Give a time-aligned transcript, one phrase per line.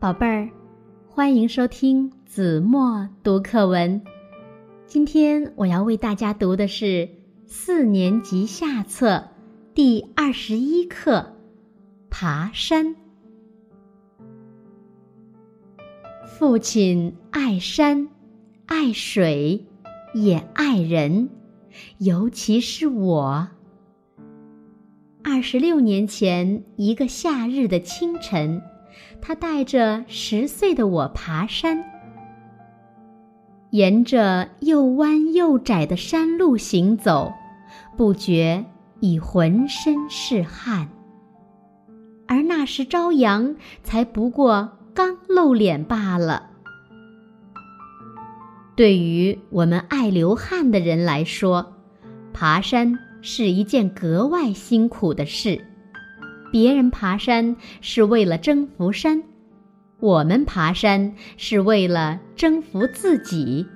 [0.00, 0.48] 宝贝儿，
[1.08, 4.00] 欢迎收听子墨读课文。
[4.86, 7.08] 今天我要为大家读的是
[7.48, 9.30] 四年级下册
[9.74, 11.18] 第二十一课
[12.10, 12.86] 《爬山》。
[16.28, 18.08] 父亲爱山，
[18.66, 19.66] 爱水，
[20.14, 21.28] 也爱人，
[21.98, 23.48] 尤其是我。
[25.24, 28.62] 二十六年前一个夏日的清晨。
[29.20, 31.84] 他带着十岁的我爬山，
[33.70, 37.32] 沿着又弯又窄的山路行走，
[37.96, 38.64] 不觉
[39.00, 40.88] 已浑身是汗。
[42.26, 46.50] 而那时朝阳才不过刚露脸罢了。
[48.76, 51.74] 对于我们爱流汗的人来说，
[52.32, 55.64] 爬山是一件格外辛苦的事。
[56.50, 59.22] 别人爬山是为了征服山，
[60.00, 63.66] 我们爬山是为了征服自己。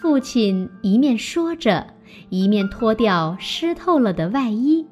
[0.00, 1.86] 父亲一面说着，
[2.30, 4.86] 一面脱掉湿透了的外衣。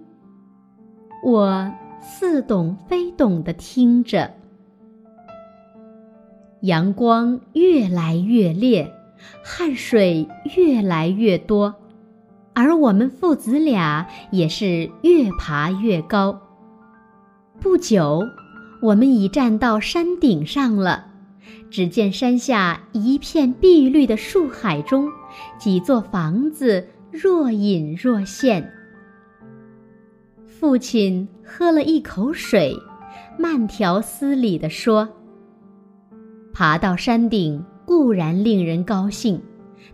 [1.25, 4.35] 我似懂非懂地听着。
[6.61, 8.93] 阳光越来越烈，
[9.43, 11.75] 汗水越来越多。
[12.59, 16.37] 而我们父子俩也是越爬越高。
[17.61, 18.21] 不久，
[18.83, 21.07] 我们已站到山顶上了。
[21.71, 25.09] 只见山下一片碧绿的树海中，
[25.57, 28.69] 几座房子若隐若现。
[30.49, 32.75] 父亲喝了一口水，
[33.39, 35.09] 慢条斯理地说
[36.53, 39.41] ：“爬到山顶固然令人高兴，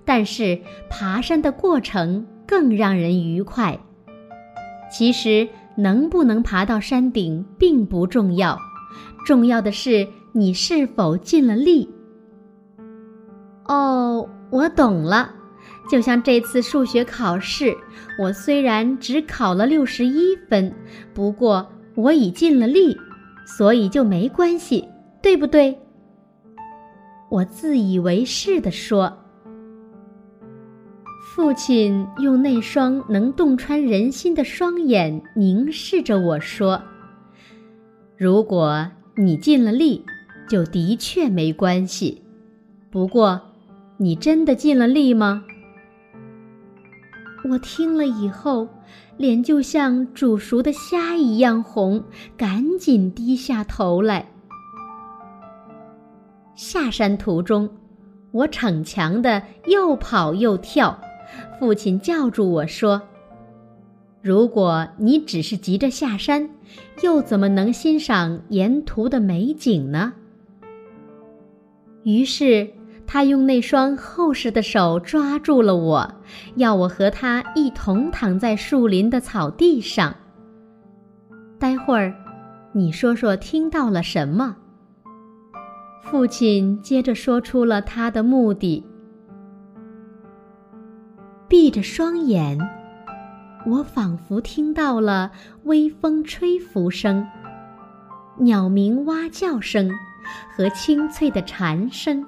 [0.03, 3.79] 但是爬山的过程……”更让人愉快。
[4.91, 8.59] 其实，能不能爬到山顶并不重要，
[9.27, 11.89] 重要的是你是否尽了力。
[13.67, 15.33] 哦，我懂了。
[15.91, 17.77] 就像这次数学考试，
[18.19, 20.73] 我虽然只考了六十一分，
[21.13, 22.97] 不过我已尽了力，
[23.45, 24.89] 所以就没关系，
[25.21, 25.77] 对不对？
[27.31, 29.24] 我自以为是地说。
[31.33, 36.81] 父亲用那双能洞穿人心的双眼凝视着我说
[38.17, 38.87] ：“如果
[39.17, 40.05] 你尽了力，
[40.49, 42.23] 就的确没关系。
[42.89, 43.41] 不过，
[43.97, 45.43] 你真的尽了力吗？”
[47.51, 48.69] 我听了以后，
[49.17, 52.05] 脸就像煮熟的虾一样红，
[52.37, 54.25] 赶紧低下头来。
[56.55, 57.69] 下山途中，
[58.31, 60.97] 我逞强的又跑又跳。
[61.59, 63.03] 父亲叫住我说
[64.23, 66.51] ：“如果你只是急着下山，
[67.03, 70.13] 又怎么能欣赏沿途的美景呢？”
[72.05, 72.69] 于是
[73.07, 76.15] 他用那双厚实的手抓住了我，
[76.57, 80.15] 要我和他一同躺在树林的草地上。
[81.59, 82.15] 待会儿，
[82.73, 84.57] 你说说听到了什么？
[86.03, 88.85] 父亲接着说出了他的目的。
[91.57, 92.59] 闭着双眼，
[93.65, 95.31] 我仿佛听到了
[95.63, 97.25] 微风吹拂声、
[98.41, 99.89] 鸟鸣蛙叫声
[100.51, 102.27] 和清脆的蝉声。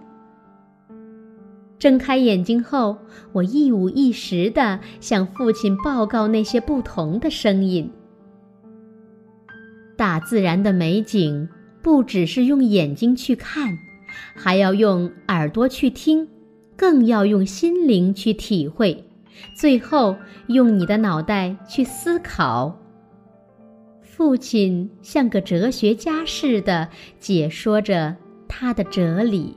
[1.76, 2.98] 睁开眼睛后，
[3.32, 7.90] 我一五一十地向父亲报告那些不同的声音。
[9.96, 11.48] 大自然的美景，
[11.82, 13.76] 不只是用眼睛去看，
[14.36, 16.28] 还要用耳朵去听，
[16.76, 19.02] 更要用心灵去体会。
[19.54, 20.16] 最后，
[20.48, 22.78] 用你的脑袋去思考。
[24.02, 26.88] 父亲像个哲学家似的
[27.18, 28.16] 解说着
[28.48, 29.56] 他的哲理。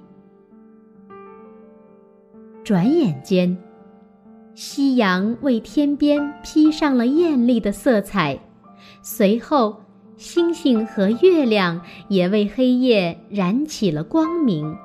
[2.64, 3.58] 转眼间，
[4.54, 8.38] 夕阳为天边披上了艳丽的色彩，
[9.02, 9.82] 随后，
[10.18, 14.78] 星星和月亮也为黑夜燃起了光明。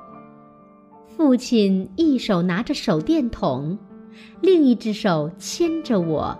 [1.17, 3.77] 父亲一手拿着手电筒。
[4.41, 6.37] 另一只手牵着我。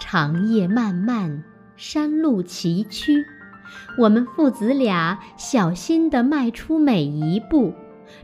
[0.00, 1.44] 长夜漫漫，
[1.76, 3.22] 山路崎岖，
[3.98, 7.74] 我们父子俩小心地迈出每一步，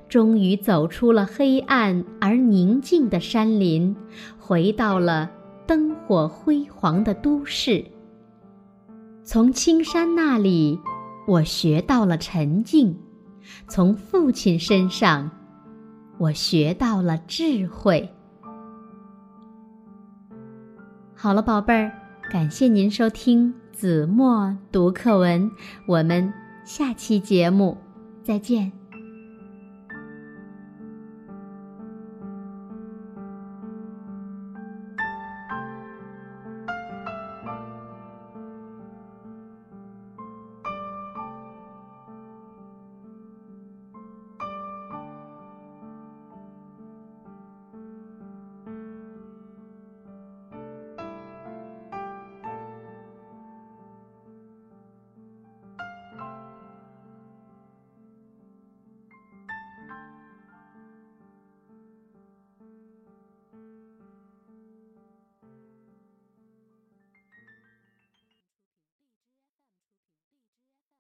[0.09, 3.95] 终于走出了黑暗而宁静的山林，
[4.39, 5.31] 回到了
[5.67, 7.85] 灯火辉煌的都市。
[9.25, 10.79] 从青山那里，
[11.27, 12.95] 我学到了沉静；
[13.69, 15.31] 从父亲身上，
[16.19, 18.09] 我学到了智慧。
[21.15, 21.93] 好了，宝贝儿，
[22.31, 25.51] 感谢您收听子墨读课文，
[25.87, 26.33] 我们
[26.65, 27.77] 下期节目
[28.23, 28.84] 再见。